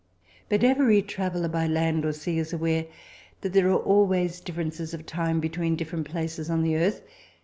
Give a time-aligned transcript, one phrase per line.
[0.49, 2.87] But every traveller by land or sea is aware
[3.41, 7.03] that there are always differences of time between different places on the earth.